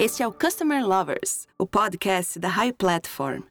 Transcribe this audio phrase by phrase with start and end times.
[0.00, 3.42] Este é o Customer Lovers, o podcast da High Platform.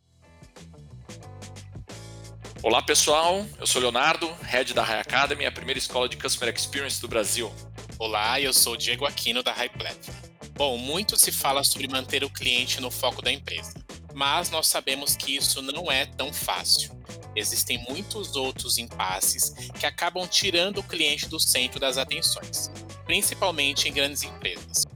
[2.63, 6.99] Olá pessoal, eu sou Leonardo, head da High Academy, a primeira escola de Customer Experience
[6.99, 7.53] do Brasil.
[7.99, 10.17] Olá, eu sou o Diego Aquino da High Platform.
[10.55, 13.75] Bom, muito se fala sobre manter o cliente no foco da empresa,
[14.15, 16.89] mas nós sabemos que isso não é tão fácil.
[17.35, 22.71] Existem muitos outros impasses que acabam tirando o cliente do centro das atenções,
[23.05, 24.87] principalmente em grandes empresas.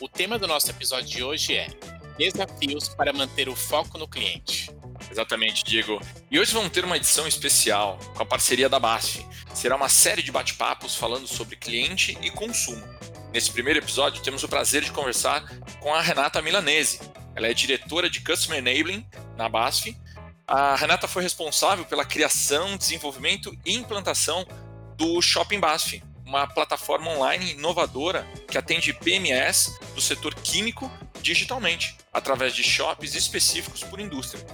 [0.00, 1.66] O tema do nosso episódio de hoje é
[2.16, 4.70] Desafios para manter o foco no cliente.
[5.10, 6.00] Exatamente, Diego.
[6.30, 9.26] E hoje vamos ter uma edição especial com a parceria da BASF.
[9.52, 12.80] Será uma série de bate-papos falando sobre cliente e consumo.
[13.32, 15.44] Nesse primeiro episódio, temos o prazer de conversar
[15.80, 17.00] com a Renata Milanese.
[17.34, 19.04] Ela é diretora de Customer Enabling
[19.36, 19.96] na BASF.
[20.46, 24.46] A Renata foi responsável pela criação, desenvolvimento e implantação
[24.96, 30.90] do Shopping BASF, uma plataforma online inovadora que atende PMS do setor químico
[31.22, 34.46] digitalmente, através de shops específicos por indústria.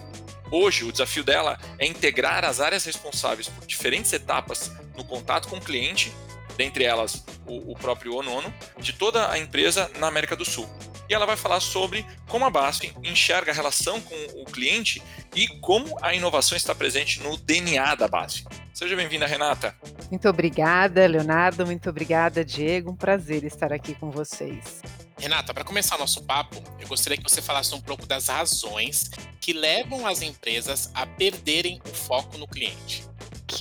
[0.52, 5.56] Hoje, o desafio dela é integrar as áreas responsáveis por diferentes etapas no contato com
[5.56, 6.12] o cliente,
[6.56, 10.70] dentre elas o, o próprio ONONO, de toda a empresa na América do Sul.
[11.08, 15.02] E ela vai falar sobre como a BASF enxerga a relação com o cliente
[15.34, 18.44] e como a inovação está presente no DNA da BASF.
[18.72, 19.76] Seja bem-vinda, Renata.
[20.10, 21.64] Muito obrigada, Leonardo.
[21.66, 22.90] Muito obrigada, Diego.
[22.90, 24.82] Um prazer estar aqui com vocês.
[25.18, 29.10] Renata, para começar nosso papo, eu gostaria que você falasse um pouco das razões
[29.40, 33.04] que levam as empresas a perderem o foco no cliente.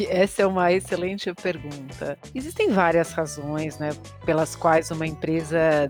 [0.10, 2.18] Essa é uma excelente pergunta.
[2.34, 3.92] Existem várias razões, né,
[4.26, 5.90] pelas quais uma empresa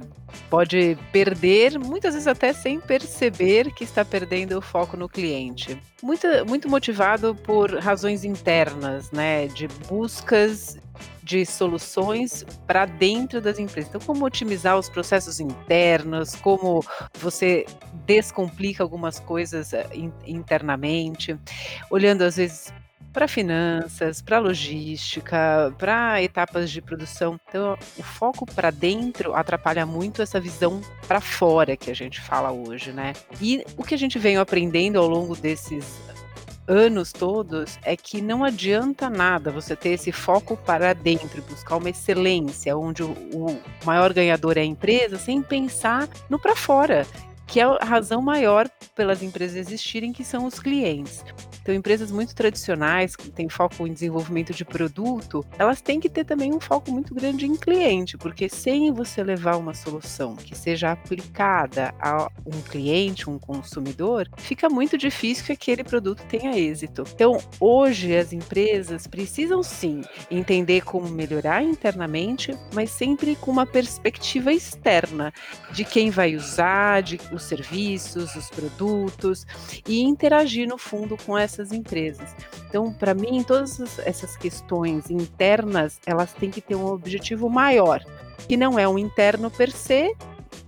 [0.49, 5.79] pode perder, muitas vezes até sem perceber que está perdendo o foco no cliente.
[6.01, 10.77] Muito, muito motivado por razões internas, né, de buscas
[11.23, 13.89] de soluções para dentro das empresas.
[13.89, 16.83] Então, como otimizar os processos internos, como
[17.17, 17.65] você
[18.05, 19.87] descomplica algumas coisas eh,
[20.25, 21.37] internamente,
[21.89, 22.73] olhando às vezes
[23.13, 27.39] para finanças, para logística, para etapas de produção.
[27.47, 32.51] Então, o foco para dentro atrapalha muito essa visão para fora que a gente fala
[32.51, 33.13] hoje, né?
[33.39, 36.01] E o que a gente vem aprendendo ao longo desses
[36.67, 41.89] anos todos é que não adianta nada você ter esse foco para dentro, buscar uma
[41.89, 47.05] excelência, onde o, o maior ganhador é a empresa, sem pensar no para fora,
[47.53, 51.23] que é a razão maior pelas empresas existirem, que são os clientes.
[51.63, 56.25] Então, empresas muito tradicionais, que têm foco em desenvolvimento de produto, elas têm que ter
[56.25, 60.91] também um foco muito grande em cliente, porque sem você levar uma solução que seja
[60.91, 67.05] aplicada a um cliente, um consumidor, fica muito difícil que aquele produto tenha êxito.
[67.15, 74.51] Então, hoje as empresas precisam sim entender como melhorar internamente, mas sempre com uma perspectiva
[74.51, 75.31] externa
[75.71, 79.45] de quem vai usar, de serviços, os produtos
[79.87, 82.35] e interagir no fundo com essa essas empresas.
[82.67, 88.03] Então, para mim, todas essas questões internas, elas têm que ter um objetivo maior,
[88.47, 90.15] que não é um interno per se,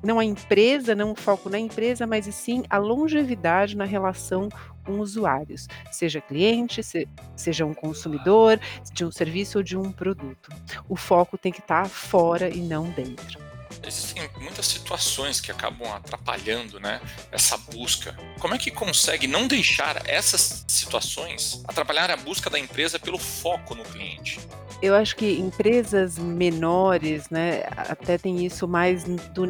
[0.03, 4.49] não a empresa, não o foco na empresa, mas e sim a longevidade na relação
[4.85, 8.59] com usuários, seja cliente, se, seja um consumidor
[8.93, 10.49] de um serviço ou de um produto.
[10.87, 15.91] O foco tem que estar tá fora e não dentro existem muitas situações que acabam
[15.93, 18.15] atrapalhando né, essa busca.
[18.39, 23.75] Como é que consegue não deixar essas situações atrapalhar a busca da empresa pelo foco
[23.75, 24.39] no cliente?
[24.81, 29.47] Eu acho que empresas menores, né, até tem isso mais do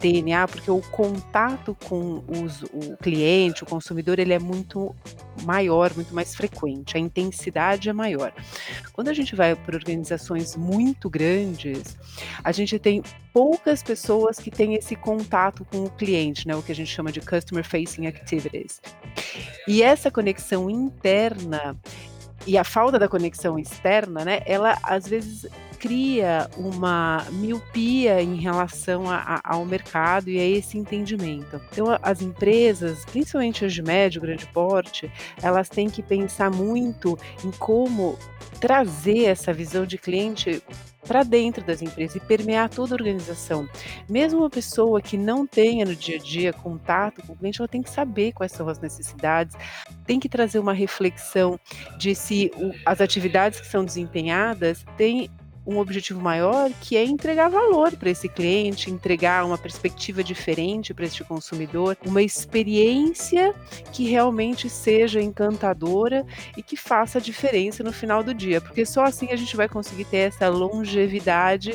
[0.00, 4.94] DNA, porque o contato com os, o cliente, o consumidor, ele é muito
[5.44, 8.32] maior, muito mais frequente, a intensidade é maior.
[8.92, 11.96] Quando a gente vai para organizações muito grandes,
[12.42, 16.72] a gente tem poucas pessoas que têm esse contato com o cliente, né, o que
[16.72, 18.80] a gente chama de customer facing activities.
[19.66, 21.76] E essa conexão interna
[22.46, 25.46] e a falta da conexão externa, né, ela às vezes
[25.82, 31.60] cria uma miopia em relação a, a, ao mercado e a esse entendimento.
[31.72, 35.10] Então, as empresas, principalmente as de médio, grande porte,
[35.42, 38.16] elas têm que pensar muito em como
[38.60, 40.62] trazer essa visão de cliente
[41.04, 43.68] para dentro das empresas e permear toda a organização.
[44.08, 47.66] Mesmo uma pessoa que não tenha no dia a dia contato com o cliente, ela
[47.66, 49.56] tem que saber quais são as necessidades,
[50.06, 51.58] tem que trazer uma reflexão
[51.98, 55.28] de se o, as atividades que são desempenhadas têm
[55.66, 61.04] um objetivo maior, que é entregar valor para esse cliente, entregar uma perspectiva diferente para
[61.04, 63.54] este consumidor, uma experiência
[63.92, 66.26] que realmente seja encantadora
[66.56, 69.68] e que faça a diferença no final do dia, porque só assim a gente vai
[69.68, 71.74] conseguir ter essa longevidade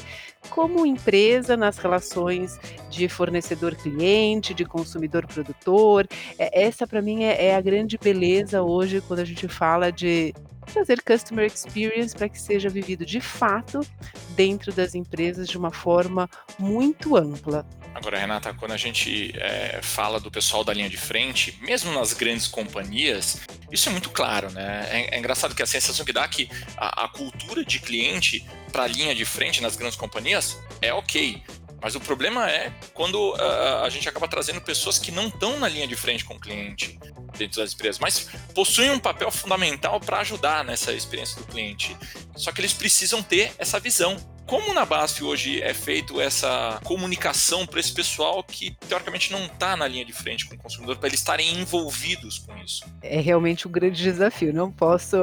[0.50, 2.60] como empresa nas relações
[2.90, 6.08] de fornecedor-cliente, de consumidor-produtor.
[6.38, 10.34] É, essa, para mim, é, é a grande beleza hoje quando a gente fala de
[10.74, 13.80] trazer customer experience para que seja vivido de fato
[14.36, 16.30] dentro das empresas de uma forma
[16.60, 17.66] muito ampla.
[17.94, 22.14] Agora, Renata, quando a gente é, fala do pessoal da linha de frente, mesmo nas
[22.14, 23.42] grandes companhias,
[23.72, 24.88] isso é muito claro, né?
[24.92, 26.48] É, é engraçado que a sensação que dá é que
[26.78, 28.46] a, a cultura de cliente
[28.78, 31.42] para a linha de frente nas grandes companhias é ok.
[31.82, 35.68] Mas o problema é quando uh, a gente acaba trazendo pessoas que não estão na
[35.68, 37.00] linha de frente com o cliente
[37.36, 41.98] dentro das empresas, mas possuem um papel fundamental para ajudar nessa experiência do cliente.
[42.36, 44.16] Só que eles precisam ter essa visão.
[44.46, 49.76] Como na BASF hoje é feito essa comunicação para esse pessoal que teoricamente não está
[49.76, 52.86] na linha de frente com o consumidor, para eles estarem envolvidos com isso?
[53.02, 54.54] É realmente um grande desafio.
[54.54, 55.18] Não posso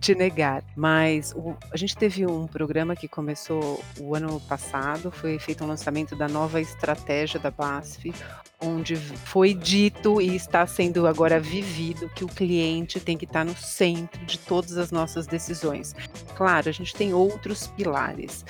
[0.00, 0.64] te negar.
[0.74, 5.66] Mas o, a gente teve um programa que começou o ano passado, foi feito um
[5.66, 8.12] lançamento da nova estratégia da BASF,
[8.60, 13.56] onde foi dito e está sendo agora vivido que o cliente tem que estar no
[13.56, 15.94] centro de todas as nossas decisões.
[16.34, 18.44] Claro, a gente tem outros pilares,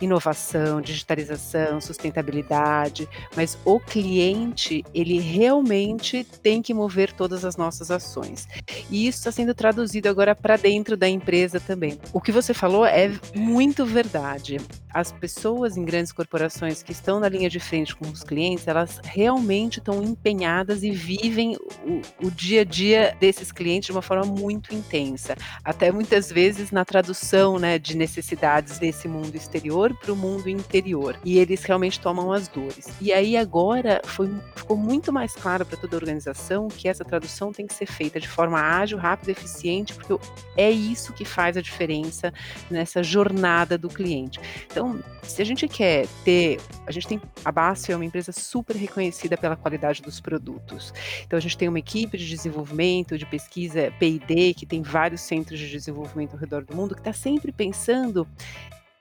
[0.00, 8.48] inovação, digitalização, sustentabilidade, mas o cliente, ele realmente tem que mover todas as nossas ações.
[8.90, 11.98] E isso está sendo traduzido agora para dentro da empresa também.
[12.12, 14.58] O que você falou é muito verdade.
[14.92, 19.00] As pessoas em grandes corporações que estão na linha de frente com os clientes, elas
[19.02, 24.24] realmente estão empenhadas e vivem o, o dia a dia desses clientes de uma forma
[24.24, 30.12] muito intensa, até muitas vezes na tradução né, de necessidades desse mundo exterior exterior para
[30.12, 31.18] o mundo interior.
[31.24, 32.88] E eles realmente tomam as dores.
[33.00, 37.52] E aí agora foi, ficou muito mais claro para toda a organização que essa tradução
[37.52, 40.16] tem que ser feita de forma ágil, rápida, eficiente, porque
[40.56, 42.32] é isso que faz a diferença
[42.70, 44.40] nessa jornada do cliente.
[44.70, 48.76] Então, se a gente quer ter, a gente tem a BASF é uma empresa super
[48.76, 50.92] reconhecida pela qualidade dos produtos.
[51.26, 55.58] Então a gente tem uma equipe de desenvolvimento, de pesquisa P&D, que tem vários centros
[55.58, 58.26] de desenvolvimento ao redor do mundo, que está sempre pensando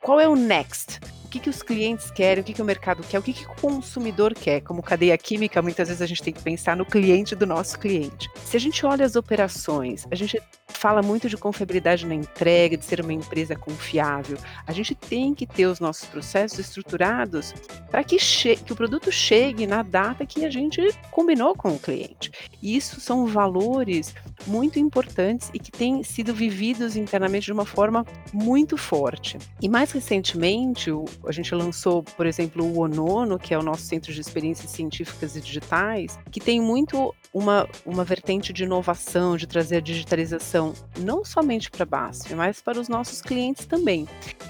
[0.03, 1.00] qual é o next?
[1.33, 3.44] O que, que os clientes querem, o que, que o mercado quer, o que, que
[3.44, 4.62] o consumidor quer.
[4.62, 8.30] Como cadeia química, muitas vezes a gente tem que pensar no cliente do nosso cliente.
[8.45, 12.85] Se a gente olha as operações, a gente fala muito de confiabilidade na entrega, de
[12.85, 14.38] ser uma empresa confiável.
[14.68, 17.53] A gente tem que ter os nossos processos estruturados
[17.89, 22.31] para que, que o produto chegue na data que a gente combinou com o cliente.
[22.62, 24.13] E isso são valores
[24.45, 29.38] muito importantes e que têm sido vividos internamente de uma forma muito forte.
[29.62, 30.91] E mais recentemente,
[31.25, 35.35] a gente lançou, por exemplo, o ONONO, que é o nosso Centro de Experiências Científicas
[35.35, 41.25] e Digitais, que tem muito uma, uma vertente de inovação, de trazer a digitalização, não
[41.25, 44.07] somente para a BASF, mas para os nossos clientes também.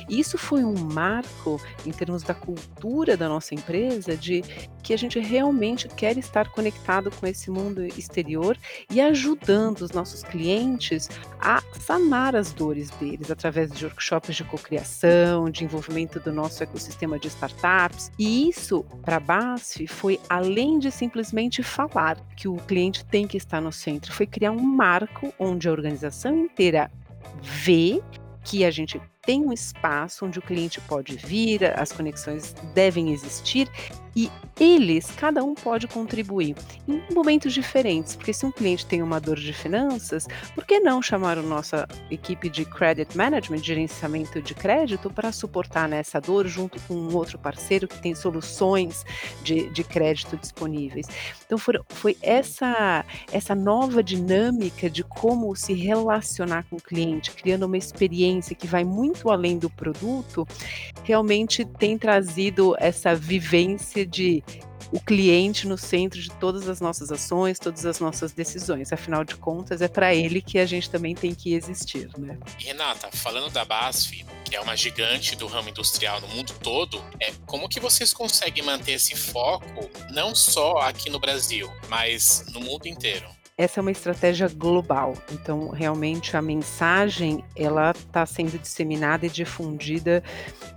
[0.09, 4.43] Isso foi um marco em termos da cultura da nossa empresa, de
[4.83, 8.57] que a gente realmente quer estar conectado com esse mundo exterior
[8.91, 11.09] e ajudando os nossos clientes
[11.39, 17.19] a sanar as dores deles através de workshops de cocriação, de envolvimento do nosso ecossistema
[17.19, 18.11] de startups.
[18.17, 23.37] E isso, para a BASF, foi além de simplesmente falar que o cliente tem que
[23.37, 26.91] estar no centro, foi criar um marco onde a organização inteira
[27.41, 28.01] vê
[28.43, 33.69] que a gente tem um espaço onde o cliente pode vir, as conexões devem existir
[34.15, 34.29] e
[34.59, 36.55] eles, cada um pode contribuir
[36.87, 41.01] em momentos diferentes, porque se um cliente tem uma dor de finanças, por que não
[41.01, 46.79] chamar a nossa equipe de credit management, gerenciamento de crédito, para suportar nessa dor junto
[46.81, 49.03] com um outro parceiro que tem soluções
[49.41, 51.07] de, de crédito disponíveis?
[51.43, 57.65] Então foi, foi essa, essa nova dinâmica de como se relacionar com o cliente, criando
[57.65, 60.47] uma experiência que vai muito muito além do produto,
[61.03, 64.43] realmente tem trazido essa vivência de
[64.91, 68.93] o cliente no centro de todas as nossas ações, todas as nossas decisões.
[68.93, 72.37] Afinal de contas, é para ele que a gente também tem que existir, né?
[72.59, 77.31] Renata, falando da BASF, que é uma gigante do ramo industrial no mundo todo, é
[77.47, 82.85] como que vocês conseguem manter esse foco não só aqui no Brasil, mas no mundo
[82.85, 83.27] inteiro?
[83.57, 85.13] Essa é uma estratégia global.
[85.31, 90.23] Então, realmente a mensagem ela está sendo disseminada e difundida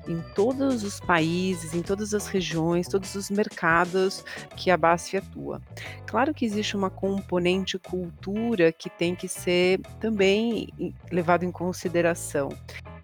[0.06, 4.24] em todos os países, em todas as regiões, todos os mercados
[4.56, 5.60] que a BASF atua.
[6.06, 10.68] Claro que existe uma componente cultura que tem que ser também
[11.10, 12.50] levado em consideração.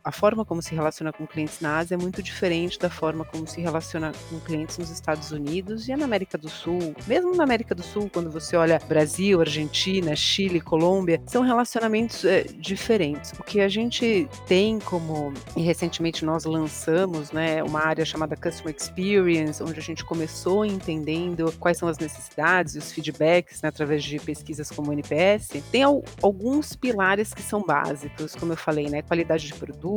[0.04, 3.47] A forma como se relaciona com clientes na Ásia é muito diferente da forma como
[3.47, 6.94] se relaciona com clientes nos Estados Unidos e na América do Sul.
[7.06, 12.42] Mesmo na América do Sul, quando você olha Brasil, Argentina, Chile, Colômbia, são relacionamentos é,
[12.42, 13.32] diferentes.
[13.38, 18.75] O que a gente tem como, e recentemente nós lançamos, né, uma área chamada Customer
[18.75, 24.02] Experience, onde a gente começou entendendo quais são as necessidades e os feedbacks né, através
[24.02, 29.02] de pesquisas como o NPS, tem alguns pilares que são básicos, como eu falei, né,
[29.02, 29.91] qualidade de produto,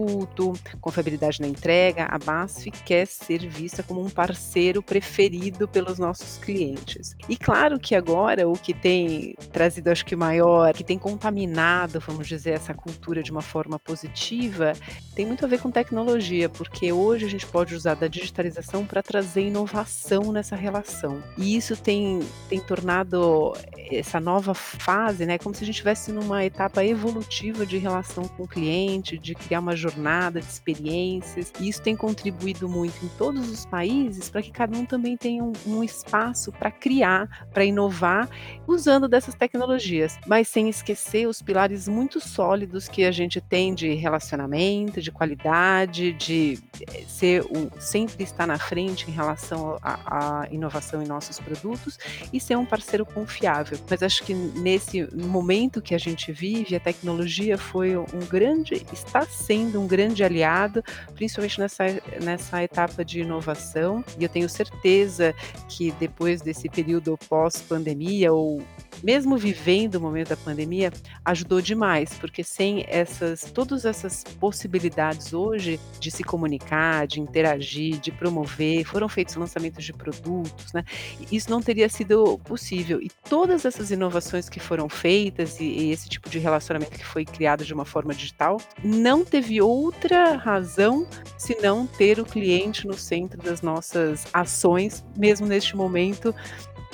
[0.82, 2.08] confiabilidade na entrega.
[2.10, 7.16] A BASF quer ser vista como um parceiro preferido pelos nossos clientes.
[7.30, 12.28] E claro que agora o que tem trazido, acho que maior, que tem contaminado, vamos
[12.28, 14.74] dizer, essa cultura de uma forma positiva,
[15.16, 19.02] tem muito a ver com tecnologia, porque hoje a gente pode usar da digitalização para
[19.02, 21.24] trazer inovação nessa relação.
[21.38, 23.54] E isso tem, tem tornado
[23.92, 28.44] essa nova fase, né, como se a gente estivesse numa etapa evolutiva de relação com
[28.44, 31.52] o cliente, de criar uma jornada de experiências.
[31.60, 35.44] E isso tem contribuído muito em todos os países para que cada um também tenha
[35.44, 38.30] um, um espaço para criar, para inovar,
[38.68, 43.94] usando dessas tecnologias, mas sem esquecer os pilares muito sólidos que a gente tem de
[43.94, 51.02] relacionamento, de qualidade, de eh, ser um, sempre estar na frente em relação à inovação
[51.02, 51.98] em nossos produtos
[52.34, 53.78] e ser um parceiro confiável.
[53.90, 59.22] Mas acho que nesse momento que a gente vive, a tecnologia foi um grande, está
[59.26, 61.84] sendo um grande aliado, principalmente nessa,
[62.22, 64.04] nessa etapa de inovação.
[64.20, 65.34] E eu tenho certeza
[65.68, 68.62] que depois desse período pós-pandemia, ou
[69.04, 70.92] mesmo vivendo o momento da pandemia,
[71.24, 78.12] ajudou demais, porque sem essas, todas essas possibilidades hoje de se comunicar, de interagir, de
[78.12, 80.84] promover, foram feitos lançamentos de produtos, né?
[81.32, 83.02] Isso não teria sido possível.
[83.02, 87.26] E todas essas inovações que foram feitas e, e esse tipo de relacionamento que foi
[87.26, 93.42] criado de uma forma digital, não teve outra razão senão ter o cliente no centro
[93.42, 96.34] das nossas ações, mesmo neste momento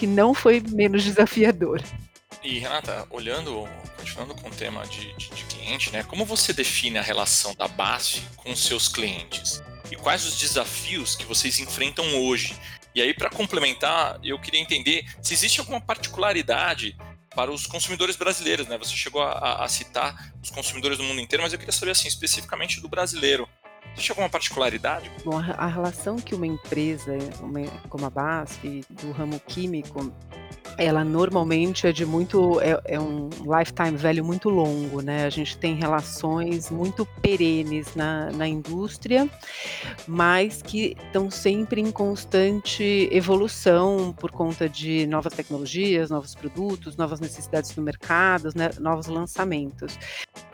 [0.01, 1.79] que não foi menos desafiador.
[2.43, 6.01] E Renata, olhando, continuando com o tema de, de, de cliente, né?
[6.01, 9.61] Como você define a relação da BASF com seus clientes?
[9.91, 12.57] E quais os desafios que vocês enfrentam hoje?
[12.95, 16.97] E aí, para complementar, eu queria entender se existe alguma particularidade
[17.35, 18.79] para os consumidores brasileiros, né?
[18.79, 22.07] Você chegou a, a, citar os consumidores do mundo inteiro, mas eu queria saber assim
[22.07, 23.47] especificamente do brasileiro.
[23.93, 25.11] Existe alguma particularidade?
[25.23, 27.17] Bom, a relação que uma empresa
[27.89, 30.11] como a BASF, do ramo químico,
[30.77, 35.25] ela normalmente é de muito é, é, um lifetime value muito longo, né?
[35.25, 39.29] A gente tem relações muito perenes na, na indústria,
[40.07, 47.19] mas que estão sempre em constante evolução por conta de novas tecnologias, novos produtos, novas
[47.19, 48.69] necessidades do mercado, né?
[48.79, 49.97] novos lançamentos.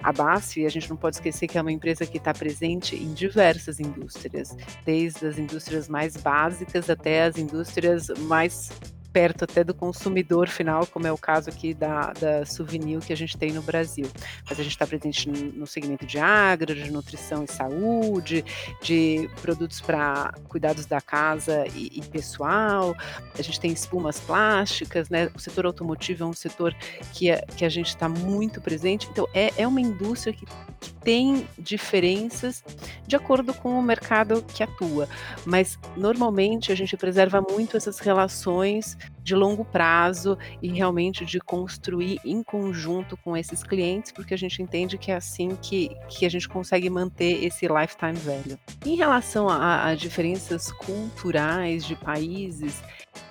[0.01, 3.13] A BASF, a gente não pode esquecer que é uma empresa que está presente em
[3.13, 4.55] diversas indústrias,
[4.85, 8.69] desde as indústrias mais básicas até as indústrias mais
[9.17, 13.17] perto até do consumidor final, como é o caso aqui da, da Souvenir que a
[13.17, 14.05] gente tem no Brasil.
[14.47, 18.45] Mas a gente está presente no segmento de agro, de nutrição e saúde,
[18.79, 22.95] de produtos para cuidados da casa e, e, pessoal.
[23.33, 25.31] A gente tem espumas plásticas, né?
[25.33, 26.75] O setor automotivo é um setor
[27.11, 29.07] que, é, que a gente está muito presente.
[29.11, 30.45] Então, é, é uma indústria que,
[30.79, 32.63] que tem diferenças
[33.07, 35.09] de acordo com o mercado que atua.
[35.43, 42.19] Mas, normalmente, a gente preserva muito essas relações de longo prazo e realmente de construir
[42.23, 46.29] em conjunto com esses clientes, porque a gente entende que é assim que, que a
[46.29, 48.57] gente consegue manter esse lifetime value.
[48.85, 52.81] Em relação a, a diferenças culturais de países,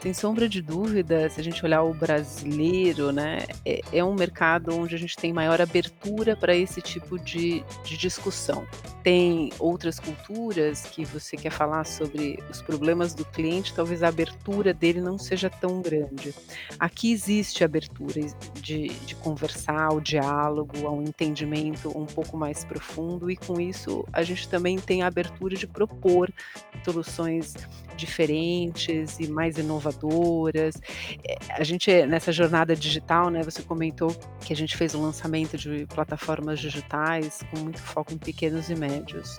[0.01, 4.75] sem sombra de dúvida, se a gente olhar o brasileiro, né, é, é um mercado
[4.75, 8.67] onde a gente tem maior abertura para esse tipo de, de discussão.
[9.03, 14.75] Tem outras culturas que você quer falar sobre os problemas do cliente, talvez a abertura
[14.75, 16.35] dele não seja tão grande.
[16.79, 18.21] Aqui existe abertura
[18.55, 24.23] de, de conversar, o diálogo, ao entendimento um pouco mais profundo, e com isso a
[24.23, 26.33] gente também tem a abertura de propor
[26.85, 27.55] soluções
[27.97, 29.76] diferentes e mais inovadoras.
[31.25, 35.03] Eh, a gente, nessa jornada digital, né, você comentou que a gente fez o um
[35.03, 39.39] lançamento de plataformas digitais com muito foco em pequenos e médios.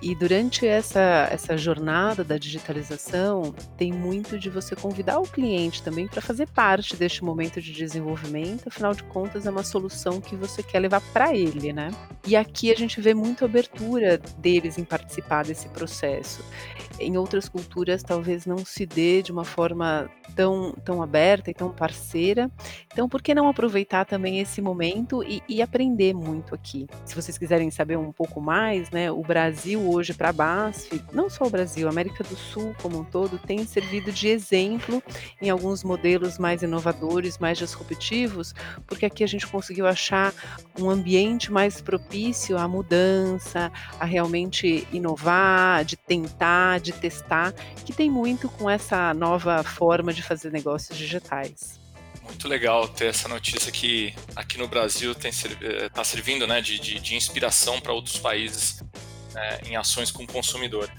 [0.00, 6.06] E durante essa, essa jornada da digitalização, tem muito de você convidar o cliente também
[6.06, 10.62] para fazer parte deste momento de desenvolvimento, afinal de contas, é uma solução que você
[10.62, 11.90] quer levar para ele, né?
[12.26, 16.44] E aqui a gente vê muito abertura deles em participar desse processo.
[17.00, 21.70] Em outras culturas, talvez não se dê de uma forma tão, tão aberta e tão
[21.70, 22.50] parceira.
[22.92, 26.86] Então, por que não aproveitar também esse momento e, e aprender muito aqui?
[27.04, 31.28] Se vocês quiserem saber um pouco mais, né, o Brasil hoje para a BASF, não
[31.28, 35.02] só o Brasil, a América do Sul como um todo, tem servido de exemplo
[35.40, 38.54] em alguns modelos mais inovadores, mais disruptivos,
[38.86, 40.32] porque aqui a gente conseguiu achar
[40.78, 47.52] um ambiente mais propício à mudança, a realmente inovar, de tentar, de testar,
[47.84, 51.78] que tem muito com essa nova forma de fazer negócios digitais.
[52.28, 57.00] Muito legal ter essa notícia que aqui no Brasil está eh, servindo né, de, de,
[57.00, 58.82] de inspiração para outros países
[59.32, 60.90] né, em ações com o consumidor.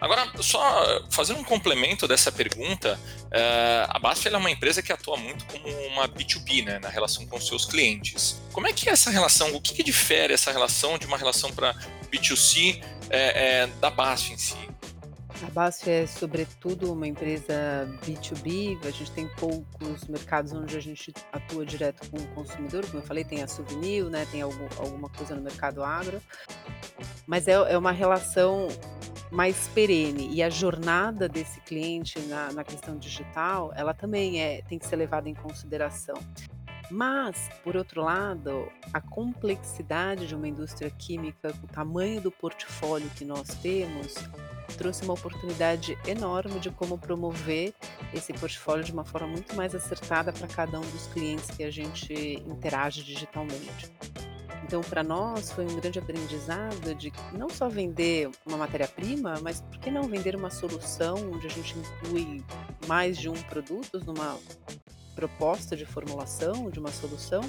[0.00, 5.16] Agora, só fazendo um complemento dessa pergunta, uh, a BASF é uma empresa que atua
[5.16, 8.42] muito como uma B2B, né, na relação com seus clientes.
[8.52, 9.54] Como é que é essa relação?
[9.54, 11.72] O que, que difere essa relação de uma relação para
[12.10, 14.71] B2C é, é, da BASF em si?
[15.42, 18.78] A BASF é, sobretudo, uma empresa B2B.
[18.86, 22.86] A gente tem poucos mercados onde a gente atua direto com o consumidor.
[22.86, 24.26] Como eu falei, tem a Souvenir, né?
[24.30, 26.22] tem algum, alguma coisa no mercado agro.
[27.26, 28.68] Mas é, é uma relação
[29.32, 30.28] mais perene.
[30.32, 34.96] E a jornada desse cliente na, na questão digital, ela também é, tem que ser
[34.96, 36.16] levada em consideração.
[36.90, 43.24] Mas, por outro lado, a complexidade de uma indústria química, o tamanho do portfólio que
[43.24, 44.14] nós temos,
[44.82, 47.72] trouxe uma oportunidade enorme de como promover
[48.12, 51.70] esse portfólio de uma forma muito mais acertada para cada um dos clientes que a
[51.70, 52.12] gente
[52.44, 53.92] interage digitalmente.
[54.64, 59.78] Então, para nós, foi um grande aprendizado de não só vender uma matéria-prima, mas por
[59.78, 62.42] que não vender uma solução onde a gente inclui
[62.88, 64.36] mais de um produto numa
[65.14, 67.42] proposta de formulação de uma solução,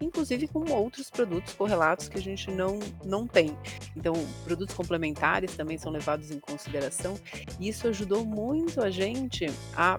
[0.00, 3.56] inclusive com outros produtos correlatos que a gente não, não tem.
[3.96, 7.18] Então, produtos complementares também são levados em consideração,
[7.58, 9.46] e isso ajudou muito a gente
[9.76, 9.98] a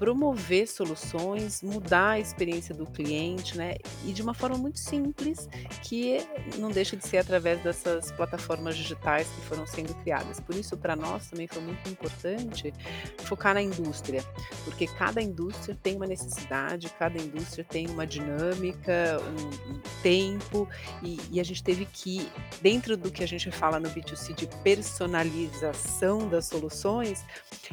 [0.00, 3.74] promover soluções, mudar a experiência do cliente, né?
[4.06, 5.46] E de uma forma muito simples,
[5.82, 6.26] que
[6.56, 10.40] não deixa de ser através dessas plataformas digitais que foram sendo criadas.
[10.40, 12.72] Por isso, para nós também foi muito importante
[13.18, 14.24] focar na indústria,
[14.64, 20.66] porque cada indústria tem uma necessidade, cada indústria tem uma dinâmica, um, tempo,
[21.02, 22.26] e, e a gente teve que,
[22.62, 27.22] dentro do que a gente fala no B2C de personalização das soluções,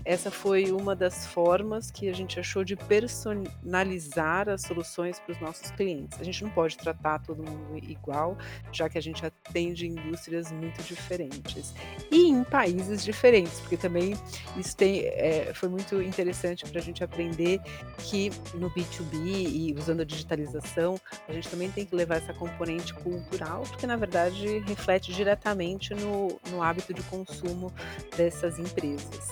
[0.04, 5.39] essa foi uma das formas que a gente achou de personalizar as soluções para os
[5.39, 6.20] nossos clientes.
[6.20, 8.38] A gente não pode tratar todo mundo igual,
[8.72, 11.74] já que a gente atende indústrias muito diferentes
[12.12, 14.15] e em países diferentes, porque também
[14.58, 17.62] isso tem, é, foi muito interessante para a gente aprender
[18.00, 22.94] que no B2B e usando a digitalização, a gente também tem que levar essa componente
[22.96, 27.72] cultural, porque na verdade reflete diretamente no, no hábito de consumo
[28.15, 29.30] dessas empresas.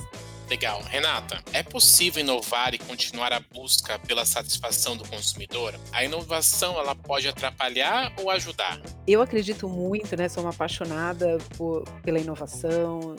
[0.49, 0.81] Legal.
[0.83, 5.73] Renata, é possível inovar e continuar a busca pela satisfação do consumidor?
[5.91, 8.79] A inovação ela pode atrapalhar ou ajudar?
[9.07, 10.29] Eu acredito muito, né?
[10.29, 13.15] Sou uma apaixonada por, pela inovação.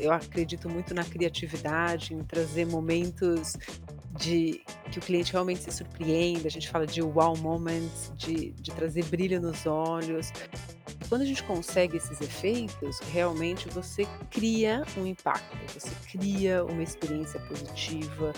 [0.00, 3.56] Eu acredito muito na criatividade, em trazer momentos
[4.16, 6.46] de que o cliente realmente se surpreenda.
[6.46, 10.30] A gente fala de wow moments, de, de trazer brilho nos olhos
[11.12, 17.38] quando a gente consegue esses efeitos, realmente você cria um impacto, você cria uma experiência
[17.40, 18.32] positiva,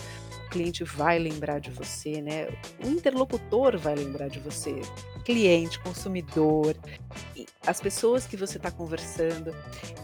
[0.45, 2.49] o cliente vai lembrar de você, né?
[2.85, 4.81] O interlocutor vai lembrar de você,
[5.25, 6.77] cliente, consumidor,
[7.65, 9.55] as pessoas que você está conversando.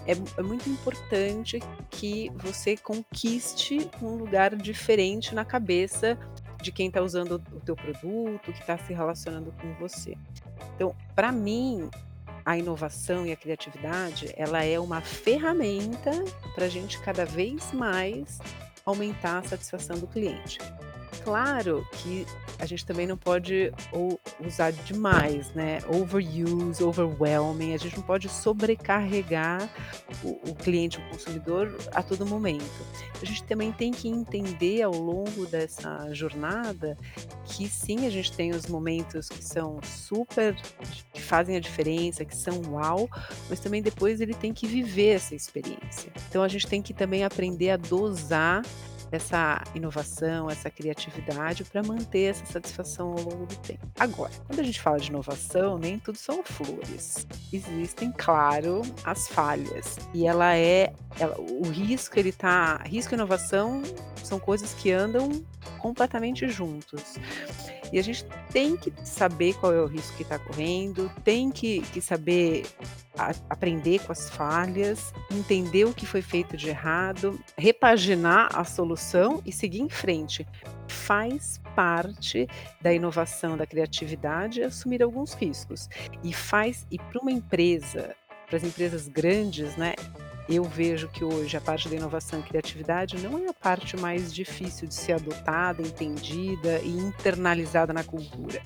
[0.07, 1.59] É, é muito importante
[1.91, 6.17] que você conquiste um lugar diferente na cabeça
[6.63, 10.17] de quem está usando o teu produto, que está se relacionando com você.
[10.77, 11.91] Então, para mim,
[12.45, 16.13] a inovação e a criatividade, ela é uma ferramenta
[16.55, 18.39] para a gente cada vez mais
[18.85, 20.59] aumentar a satisfação do cliente.
[21.25, 22.27] Claro que
[22.59, 23.73] a gente também não pode
[24.45, 25.79] usar demais, né?
[25.89, 27.75] Overuse, overwhelming.
[27.75, 29.69] A gente não pode sobrecarregar
[30.23, 32.65] o, o cliente, o consumidor a todo momento.
[33.21, 36.97] A gente também tem que entender ao longo dessa jornada
[37.45, 40.55] que sim, a gente tem os momentos que são super,
[41.13, 43.09] que fazem a diferença, que são uau,
[43.49, 46.13] mas também depois ele tem que viver essa experiência.
[46.29, 48.63] Então a gente tem que também aprender a dosar
[49.13, 53.87] essa inovação, essa criatividade para manter essa satisfação ao longo do tempo.
[53.99, 57.27] Agora, quando a gente fala de inovação, nem tudo são flores.
[57.53, 59.97] Existem, claro, as falhas.
[60.15, 63.83] E ela é, ela, o risco, ele tá, risco e inovação
[64.23, 65.45] são coisas que andam
[65.79, 67.17] completamente juntos.
[67.93, 71.81] E a gente tem que saber qual é o risco que está correndo, tem que,
[71.93, 72.65] que saber
[73.49, 79.53] aprender com as falhas, entender o que foi feito de errado, repaginar a solução e
[79.53, 80.47] seguir em frente.
[80.89, 82.49] Faz parte
[82.81, 85.89] da inovação, da criatividade, assumir alguns riscos.
[86.23, 88.15] E faz, e para uma empresa,
[88.47, 89.95] para as empresas grandes, né,
[90.51, 94.35] eu vejo que hoje a parte da inovação e criatividade não é a parte mais
[94.35, 98.61] difícil de ser adotada, entendida e internalizada na cultura.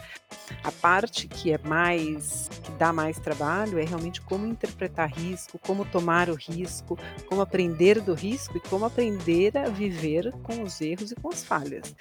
[0.63, 5.85] A parte que é mais que dá mais trabalho é realmente como interpretar risco, como
[5.85, 11.13] tomar o risco, como aprender do risco e como aprender a viver com os erros
[11.13, 11.95] e com as falhas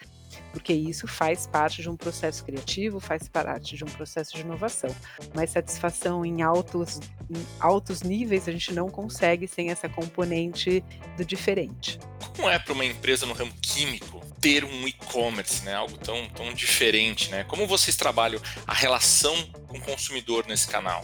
[0.54, 4.96] porque isso faz parte de um processo criativo, faz parte de um processo de inovação.
[5.34, 10.84] Mas satisfação em altos, em altos níveis a gente não consegue sem essa componente
[11.18, 12.00] do diferente.
[12.36, 15.74] Como é para uma empresa no ramo químico ter um e-commerce, né?
[15.74, 17.44] Algo tão, tão diferente, né?
[17.46, 19.36] Como vocês trabalham a relação
[19.68, 21.04] com o consumidor nesse canal?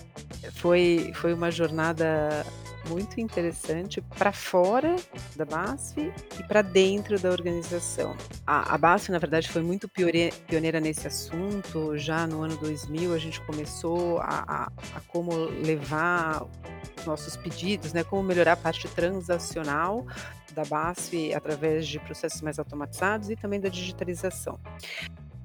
[0.54, 2.46] Foi, foi uma jornada
[2.88, 4.96] muito interessante para fora
[5.36, 8.16] da BASF e para dentro da organização.
[8.46, 11.98] A, a BASF, na verdade, foi muito pioneira nesse assunto.
[11.98, 16.46] Já no ano 2000, a gente começou a, a, a como levar
[17.06, 20.06] nossos pedidos, né, como melhorar a parte transacional
[20.54, 24.60] da BASF através de processos mais automatizados e também da digitalização.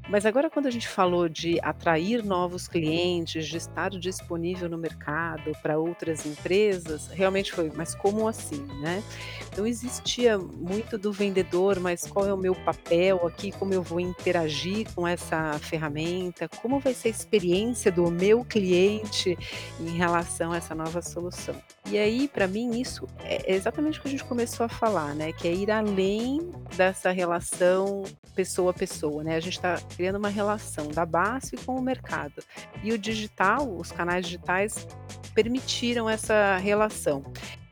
[0.09, 5.53] Mas agora, quando a gente falou de atrair novos clientes, de estar disponível no mercado
[5.63, 9.03] para outras empresas, realmente foi, mas como assim, né?
[9.51, 13.99] Então, existia muito do vendedor, mas qual é o meu papel aqui, como eu vou
[13.99, 19.39] interagir com essa ferramenta, como vai ser a experiência do meu cliente
[19.81, 21.55] em relação a essa nova solução.
[21.87, 25.33] E aí, para mim, isso é exatamente o que a gente começou a falar, né?
[25.33, 29.37] Que é ir além dessa relação pessoa a pessoa, né?
[29.37, 32.43] A gente está criando uma relação da base com o mercado.
[32.83, 34.87] E o digital, os canais digitais
[35.35, 37.23] permitiram essa relação.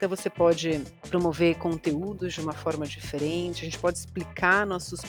[0.03, 5.01] Então você pode promover conteúdos de uma forma diferente, a gente pode explicar nossos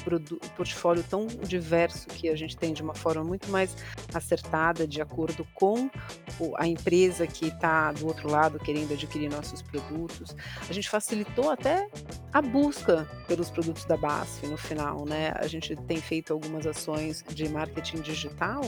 [0.56, 3.76] portfólio tão diverso que a gente tem de uma forma muito mais
[4.14, 5.90] acertada, de acordo com
[6.58, 10.36] a empresa que está do outro lado querendo adquirir nossos produtos.
[10.70, 11.90] A gente facilitou até
[12.32, 15.34] a busca pelos produtos da BASF no final, né?
[15.38, 18.62] A gente tem feito algumas ações de marketing digital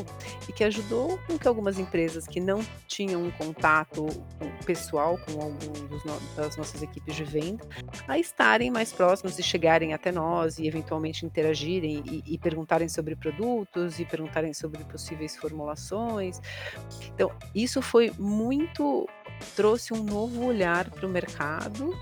[0.50, 4.08] e que ajudou com que algumas empresas que não tinham um contato
[4.66, 6.04] pessoal com algum dos
[6.36, 7.66] das nossas equipes de venda,
[8.08, 13.16] a estarem mais próximos e chegarem até nós e eventualmente interagirem e, e perguntarem sobre
[13.16, 16.42] produtos e perguntarem sobre possíveis formulações.
[17.14, 19.08] Então, isso foi muito
[19.56, 21.94] trouxe um novo olhar para o mercado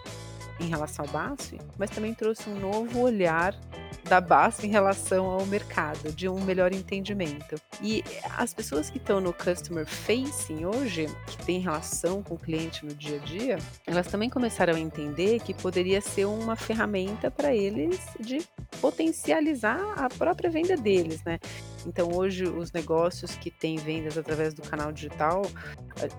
[0.59, 3.55] em relação ao BASF, mas também trouxe um novo olhar
[4.03, 7.55] da base em relação ao mercado, de um melhor entendimento.
[7.81, 8.03] E
[8.37, 12.93] as pessoas que estão no customer facing hoje, que têm relação com o cliente no
[12.93, 17.99] dia a dia, elas também começaram a entender que poderia ser uma ferramenta para eles
[18.19, 18.41] de
[18.81, 21.39] potencializar a própria venda deles, né?
[21.85, 25.43] Então hoje os negócios que têm vendas através do canal digital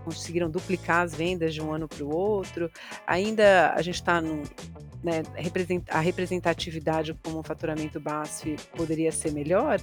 [0.05, 2.71] conseguiram duplicar as vendas de um ano para o outro.
[3.07, 4.43] Ainda a gente está num,
[5.03, 5.23] né,
[5.89, 9.81] a representatividade como faturamento BASF poderia ser melhor,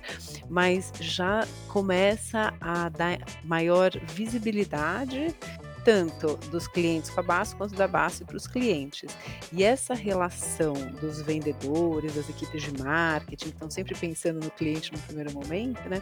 [0.50, 5.36] mas já começa a dar maior visibilidade
[5.84, 9.16] tanto dos clientes com a base quanto da base para os clientes.
[9.52, 14.92] E essa relação dos vendedores, das equipes de marketing, que estão sempre pensando no cliente
[14.92, 16.02] no primeiro momento, né,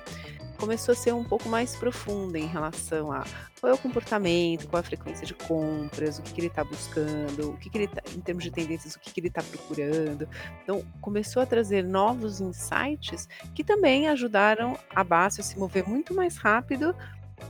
[0.57, 3.23] começou a ser um pouco mais profunda em relação a
[3.59, 6.63] qual é o comportamento, qual é a frequência de compras, o que, que ele está
[6.63, 9.41] buscando, o que, que ele tá, em termos de tendências, o que, que ele está
[9.41, 10.27] procurando.
[10.63, 16.13] Então, começou a trazer novos insights que também ajudaram a base a se mover muito
[16.13, 16.95] mais rápido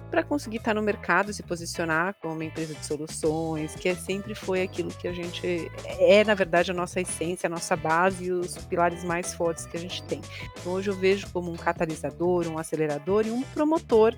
[0.10, 3.96] para conseguir estar tá no mercado, se posicionar como uma empresa de soluções, que é,
[3.96, 8.26] sempre foi aquilo que a gente é, na verdade, a nossa essência, a nossa base
[8.26, 10.22] e os pilares mais fortes que a gente tem.
[10.60, 14.16] Então, hoje eu vejo como um catalisador, um acelerador e um promotor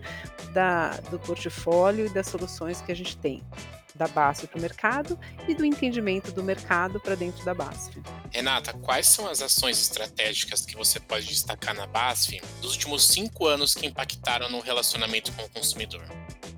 [0.54, 3.42] da, do portfólio e das soluções que a gente tem
[3.96, 8.02] da BASF para o mercado e do entendimento do mercado para dentro da BASF.
[8.32, 13.46] Renata, quais são as ações estratégicas que você pode destacar na BASF dos últimos cinco
[13.48, 16.04] anos que impactaram no relacionamento com o consumidor?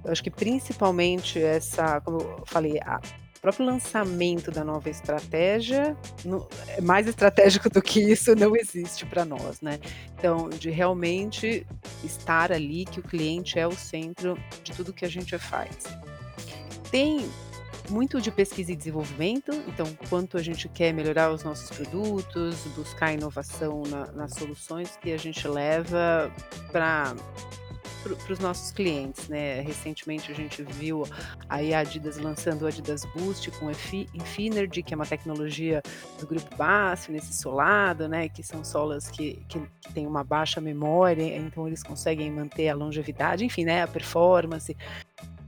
[0.04, 3.00] Eu acho que principalmente essa, como eu falei, a
[3.44, 9.26] próprio lançamento da nova estratégia, no, é mais estratégico do que isso não existe para
[9.26, 9.82] nós, né?
[10.18, 11.68] Então, de realmente
[12.06, 15.76] estar ali, que o cliente é o centro de tudo que a gente faz.
[16.94, 17.28] Tem
[17.90, 23.12] muito de pesquisa e desenvolvimento, então quanto a gente quer melhorar os nossos produtos, buscar
[23.12, 26.32] inovação na, nas soluções que a gente leva
[26.72, 27.16] para
[28.04, 29.62] para os nossos clientes, né?
[29.62, 31.04] Recentemente a gente viu
[31.48, 35.82] aí a Adidas lançando o Adidas Boost com Infinergy, que é uma tecnologia
[36.20, 38.28] do grupo BASF, nesse solado, né?
[38.28, 42.76] Que são solas que, que, que têm uma baixa memória, então eles conseguem manter a
[42.76, 43.84] longevidade, enfim, né?
[43.84, 44.76] A performance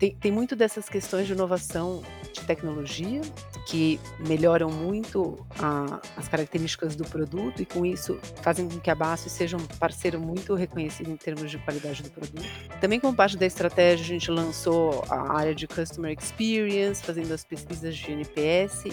[0.06, 3.22] tem, tem muito dessas questões de inovação de tecnologia
[3.66, 8.96] que melhoram muito a, as características do produto e com isso fazem com que a
[8.96, 12.46] BASF seja um parceiro muito reconhecido em termos de qualidade do produto.
[12.80, 17.44] Também como parte da estratégia a gente lançou a área de Customer Experience, fazendo as
[17.44, 18.86] pesquisas de NPS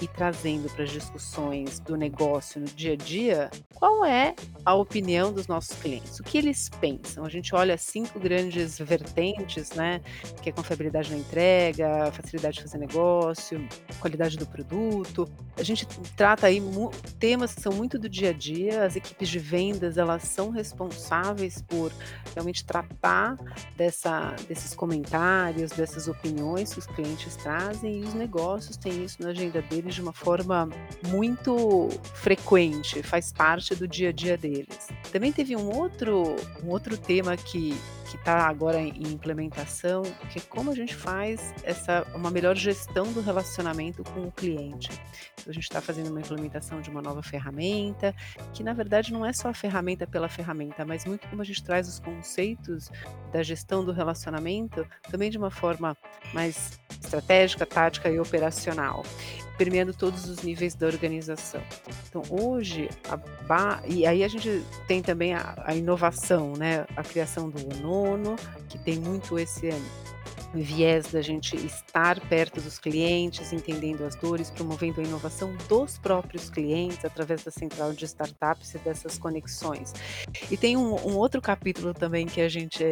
[0.00, 5.32] e trazendo para as discussões do negócio no dia a dia qual é a opinião
[5.32, 7.24] dos nossos clientes, o que eles pensam.
[7.24, 10.00] A gente olha cinco grandes vertentes, né,
[10.42, 13.66] que é confiabilidade na entrega, facilidade de fazer negócio,
[14.00, 15.28] qualidade do produto.
[15.56, 16.60] A gente trata aí
[17.18, 18.84] temas que são muito do dia a dia.
[18.84, 21.92] As equipes de vendas elas são responsáveis por
[22.34, 23.38] realmente tratar
[23.76, 29.28] dessa, desses comentários, dessas opiniões que os clientes trazem e os negócios têm isso na
[29.28, 30.68] agenda deles de uma forma
[31.06, 34.88] muito frequente, faz parte do dia a dia deles.
[35.12, 40.42] Também teve um outro, um outro tema que que está agora em implementação, que é
[40.42, 44.90] como a gente faz essa uma melhor gestão do relacionamento com o cliente.
[45.34, 48.14] Então, a gente está fazendo uma implementação de uma nova ferramenta,
[48.52, 51.62] que na verdade não é só a ferramenta pela ferramenta, mas muito como a gente
[51.62, 52.90] traz os conceitos
[53.32, 55.96] da gestão do relacionamento também de uma forma
[56.32, 59.02] mais estratégica, tática e operacional
[59.58, 61.60] permeando todos os níveis da organização.
[62.08, 63.18] Então, hoje, a
[63.86, 66.86] e aí a gente tem também a, a inovação, né?
[66.96, 68.36] A criação do nono,
[68.68, 69.70] que tem muito esse
[70.54, 76.48] viés da gente estar perto dos clientes, entendendo as dores, promovendo a inovação dos próprios
[76.48, 79.92] clientes através da central de startups e dessas conexões.
[80.50, 82.84] E tem um, um outro capítulo também que a gente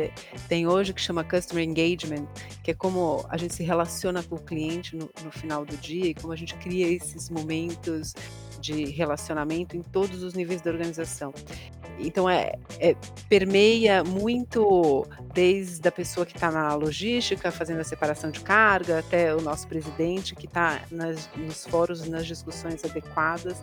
[0.49, 2.27] tem hoje que chama Customer Engagement,
[2.62, 6.07] que é como a gente se relaciona com o cliente no, no final do dia
[6.07, 8.14] e como a gente cria esses momentos
[8.67, 11.33] de relacionamento em todos os níveis da organização.
[11.99, 12.95] Então é, é,
[13.29, 19.35] permeia muito desde a pessoa que está na logística, fazendo a separação de carga, até
[19.35, 23.63] o nosso presidente que está nos fóruns nas discussões adequadas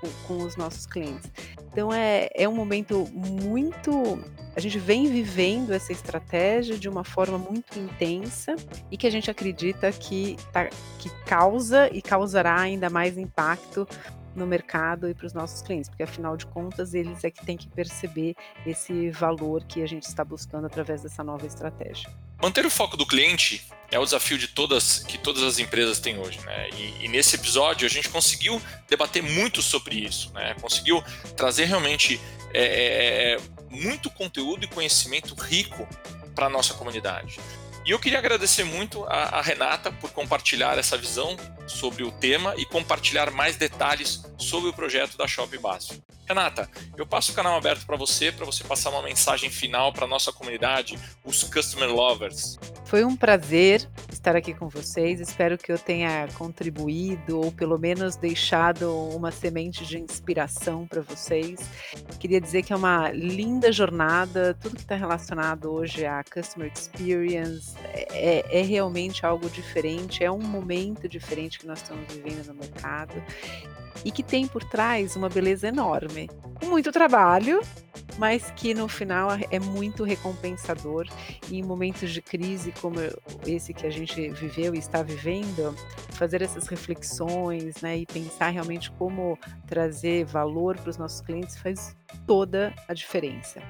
[0.00, 1.30] com, com, os nossos clientes.
[1.72, 4.18] Então é, é um momento muito.
[4.56, 8.54] A gente vem vivendo essa estratégia de uma forma muito intensa
[8.90, 13.86] e que a gente acredita que, tá, que causa e causará ainda mais impacto
[14.34, 17.56] no mercado e para os nossos clientes, porque afinal de contas eles é que têm
[17.56, 18.34] que perceber
[18.66, 22.10] esse valor que a gente está buscando através dessa nova estratégia.
[22.42, 26.18] Manter o foco do cliente é o desafio de todas que todas as empresas têm
[26.18, 26.68] hoje, né?
[26.70, 30.54] E, e nesse episódio a gente conseguiu debater muito sobre isso, né?
[30.60, 31.02] Conseguiu
[31.36, 32.20] trazer realmente
[32.52, 33.38] é, é, é
[33.70, 35.88] muito conteúdo e conhecimento rico
[36.34, 37.38] para nossa comunidade.
[37.86, 42.54] E eu queria agradecer muito a, a, Renata por compartilhar essa visão sobre o tema
[42.56, 46.02] e compartilhar mais detalhes sobre o projeto da Shop Basf.
[46.26, 46.66] Renata,
[46.96, 50.32] eu passo o canal aberto para você, para você passar uma mensagem final para nossa
[50.32, 52.58] comunidade, os Customer Lovers.
[52.86, 55.20] Foi um prazer estar aqui com vocês.
[55.20, 61.60] Espero que eu tenha contribuído ou pelo menos deixado uma semente de inspiração para vocês.
[62.18, 64.54] Queria dizer que é uma linda jornada.
[64.54, 70.22] Tudo que está relacionado hoje à Customer Experience é, é realmente algo diferente.
[70.22, 73.14] É um momento diferente que nós estamos vivendo no mercado
[74.04, 76.28] e que tem por trás uma beleza enorme.
[76.62, 77.60] Muito trabalho,
[78.18, 81.06] mas que no final é muito recompensador.
[81.50, 82.96] E em momentos de crise como
[83.46, 85.74] esse que a gente viveu e está vivendo,
[86.14, 91.96] fazer essas reflexões né, e pensar realmente como trazer valor para os nossos clientes faz
[92.26, 93.60] toda a diferença.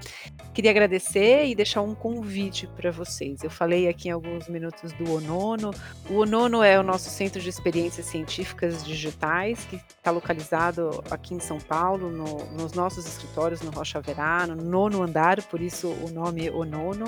[0.52, 3.42] Queria agradecer e deixar um convite para vocês.
[3.42, 5.72] Eu falei aqui em alguns minutos do Onono.
[6.08, 11.40] O Onono é o nosso centro de experiências científicas digitais, que está localizado aqui em
[11.40, 16.10] São Paulo, no, nos nossos escritórios no Rocha Verá, no nono andar, por isso o
[16.10, 17.06] nome Onono.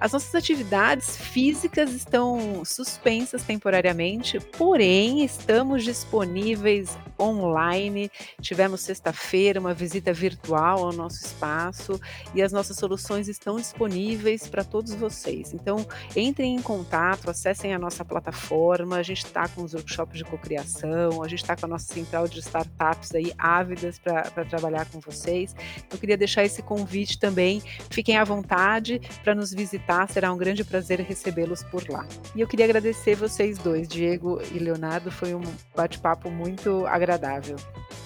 [0.00, 8.08] As nossas atividades físicas estão suspensas temporariamente, porém estamos disponíveis online.
[8.40, 12.00] Tivemos sexta-feira uma visita virtual ao nosso espaço
[12.32, 15.52] e as nossas soluções estão disponíveis para todos vocês.
[15.52, 15.84] Então,
[16.14, 18.96] entrem em contato, acessem a nossa plataforma.
[18.96, 22.28] A gente está com os workshops de cocriação, a gente está com a nossa central
[22.28, 25.56] de startups aí ávidas para trabalhar com vocês.
[25.90, 27.60] Eu queria deixar esse convite também.
[27.90, 29.52] Fiquem à vontade para nos
[29.88, 32.06] visitar, será um grande prazer recebê-los por lá.
[32.34, 35.42] E eu queria agradecer vocês dois, Diego e Leonardo, foi um
[35.74, 37.56] bate-papo muito agradável.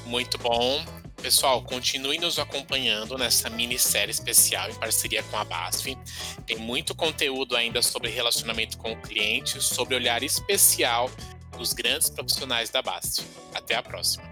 [0.07, 0.85] Muito bom.
[1.21, 5.97] Pessoal, continue nos acompanhando nessa minissérie especial em parceria com a BASF.
[6.47, 11.11] Tem muito conteúdo ainda sobre relacionamento com o cliente, sobre olhar especial
[11.57, 13.25] dos grandes profissionais da BASF.
[13.55, 14.32] Até a próxima.